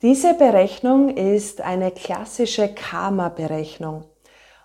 [0.00, 4.04] Diese Berechnung ist eine klassische Karma-Berechnung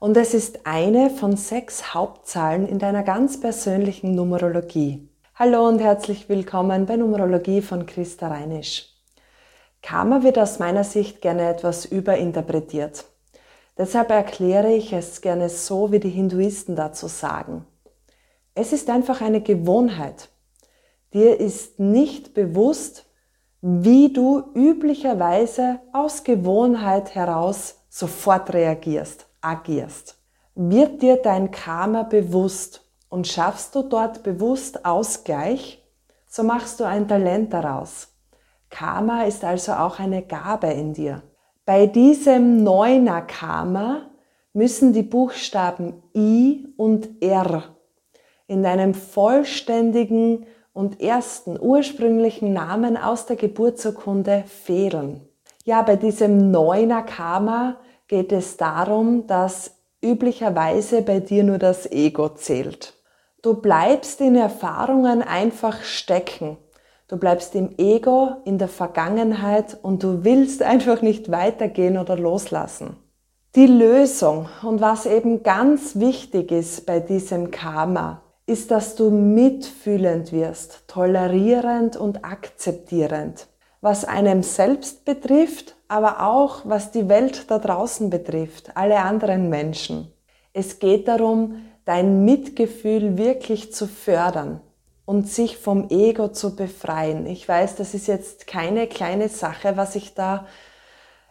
[0.00, 5.08] und es ist eine von sechs Hauptzahlen in deiner ganz persönlichen Numerologie.
[5.36, 8.88] Hallo und herzlich willkommen bei Numerologie von Christa Reinisch.
[9.82, 13.04] Karma wird aus meiner Sicht gerne etwas überinterpretiert.
[13.78, 17.64] Deshalb erkläre ich es gerne so, wie die Hinduisten dazu sagen.
[18.56, 20.28] Es ist einfach eine Gewohnheit.
[21.14, 23.06] Dir ist nicht bewusst,
[23.62, 30.16] wie du üblicherweise aus Gewohnheit heraus sofort reagierst, agierst.
[30.54, 35.84] Wird dir dein Karma bewusst und schaffst du dort bewusst Ausgleich,
[36.26, 38.08] so machst du ein Talent daraus.
[38.70, 41.22] Karma ist also auch eine Gabe in dir.
[41.66, 44.10] Bei diesem Neuner Karma
[44.52, 47.64] müssen die Buchstaben I und R
[48.46, 50.46] in deinem vollständigen
[50.80, 55.20] und ersten ursprünglichen Namen aus der Geburtsurkunde fehlen.
[55.64, 57.76] Ja, bei diesem Neuner Karma
[58.08, 62.94] geht es darum, dass üblicherweise bei dir nur das Ego zählt.
[63.42, 66.56] Du bleibst in Erfahrungen einfach stecken.
[67.08, 72.96] Du bleibst im Ego, in der Vergangenheit und du willst einfach nicht weitergehen oder loslassen.
[73.54, 80.32] Die Lösung und was eben ganz wichtig ist bei diesem Karma, ist, dass du mitfühlend
[80.32, 83.46] wirst, tolerierend und akzeptierend,
[83.80, 90.12] was einem selbst betrifft, aber auch was die Welt da draußen betrifft, alle anderen Menschen.
[90.52, 94.60] Es geht darum, dein Mitgefühl wirklich zu fördern
[95.04, 97.26] und sich vom Ego zu befreien.
[97.26, 100.46] Ich weiß, das ist jetzt keine kleine Sache, was ich da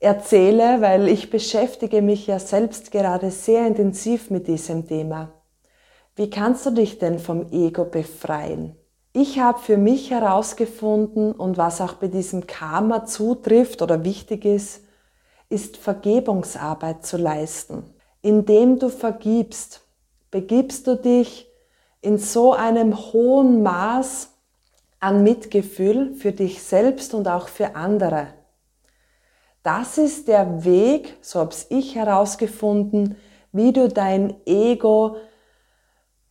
[0.00, 5.32] erzähle, weil ich beschäftige mich ja selbst gerade sehr intensiv mit diesem Thema.
[6.16, 8.76] Wie kannst du dich denn vom Ego befreien?
[9.12, 14.84] Ich habe für mich herausgefunden und was auch bei diesem Karma zutrifft oder wichtig ist,
[15.48, 17.84] ist Vergebungsarbeit zu leisten.
[18.22, 19.82] Indem du vergibst,
[20.30, 21.48] begibst du dich
[22.00, 24.30] in so einem hohen Maß
[25.00, 28.28] an Mitgefühl für dich selbst und auch für andere.
[29.64, 33.16] Das ist der Weg, so habe ich herausgefunden,
[33.52, 35.16] wie du dein Ego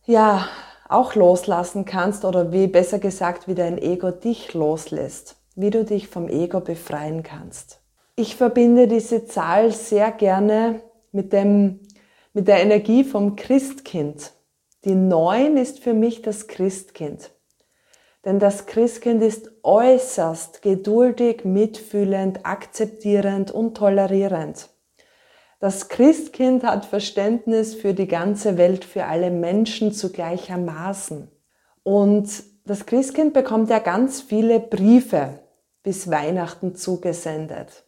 [0.06, 0.48] ja,
[0.88, 6.08] auch loslassen kannst oder wie besser gesagt, wie dein Ego dich loslässt, wie du dich
[6.08, 7.80] vom Ego befreien kannst.
[8.16, 11.80] Ich verbinde diese Zahl sehr gerne mit dem,
[12.32, 14.32] mit der Energie vom Christkind.
[14.84, 17.32] Die Neun ist für mich das Christkind.
[18.24, 24.70] Denn das Christkind ist äußerst geduldig, mitfühlend, akzeptierend und tolerierend.
[25.64, 31.30] Das Christkind hat Verständnis für die ganze Welt, für alle Menschen zu gleichermaßen.
[31.82, 32.28] Und
[32.66, 35.38] das Christkind bekommt ja ganz viele Briefe
[35.82, 37.86] bis Weihnachten zugesendet.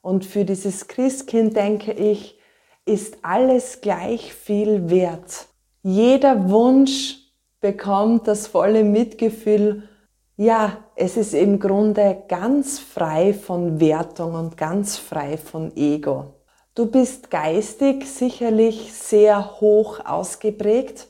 [0.00, 2.38] Und für dieses Christkind denke ich,
[2.84, 5.48] ist alles gleich viel wert.
[5.82, 7.16] Jeder Wunsch
[7.60, 9.88] bekommt das volle Mitgefühl.
[10.36, 16.41] Ja, es ist im Grunde ganz frei von Wertung und ganz frei von Ego.
[16.74, 21.06] Du bist geistig sicherlich sehr hoch ausgeprägt.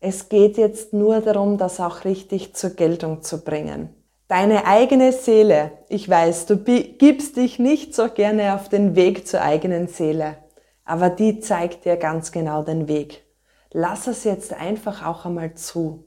[0.00, 3.90] Es geht jetzt nur darum, das auch richtig zur Geltung zu bringen.
[4.28, 9.42] Deine eigene Seele, ich weiß, du gibst dich nicht so gerne auf den Weg zur
[9.42, 10.38] eigenen Seele,
[10.86, 13.26] aber die zeigt dir ganz genau den Weg.
[13.72, 16.04] Lass es jetzt einfach auch einmal zu.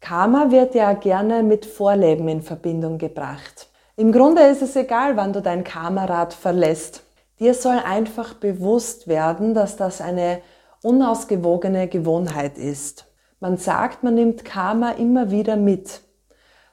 [0.00, 3.68] Karma wird ja gerne mit Vorleben in Verbindung gebracht.
[3.96, 7.02] Im Grunde ist es egal, wann du dein Karmarad verlässt.
[7.40, 10.40] Dir soll einfach bewusst werden, dass das eine
[10.82, 13.06] unausgewogene Gewohnheit ist.
[13.40, 16.02] Man sagt, man nimmt Karma immer wieder mit.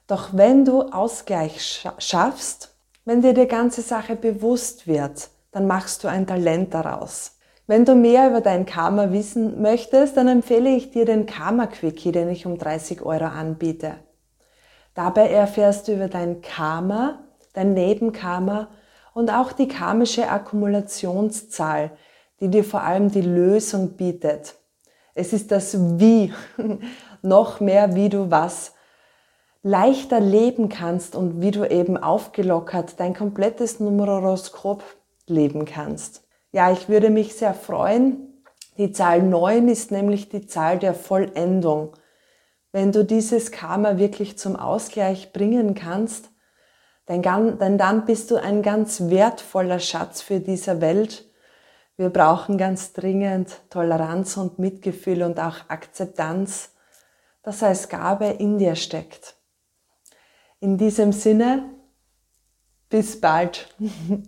[0.08, 2.76] Doch wenn du Ausgleich schaffst,
[3.06, 7.38] wenn dir die ganze Sache bewusst wird, dann machst du ein Talent daraus.
[7.68, 12.12] Wenn du mehr über dein Karma wissen möchtest, dann empfehle ich dir den Karma Quickie,
[12.12, 13.96] den ich um 30 Euro anbiete.
[14.94, 17.24] Dabei erfährst du über dein Karma,
[17.54, 18.70] dein Nebenkarma
[19.16, 21.92] und auch die karmische Akkumulationszahl,
[22.42, 24.56] die dir vor allem die Lösung bietet.
[25.16, 26.34] Es ist das Wie,
[27.22, 28.74] noch mehr wie du was
[29.64, 34.84] leichter leben kannst und wie du eben aufgelockert dein komplettes Numeroroskop
[35.28, 36.28] leben kannst.
[36.52, 38.44] Ja, ich würde mich sehr freuen.
[38.78, 41.94] Die Zahl 9 ist nämlich die Zahl der Vollendung.
[42.74, 46.30] Wenn du dieses Karma wirklich zum Ausgleich bringen kannst,
[47.08, 51.30] denn dann bist du ein ganz wertvoller Schatz für diese Welt.
[51.98, 56.74] Wir brauchen ganz dringend Toleranz und Mitgefühl und auch Akzeptanz,
[57.44, 59.36] das als Gabe in dir steckt.
[60.60, 61.76] In diesem Sinne,
[62.90, 63.76] Bis bald.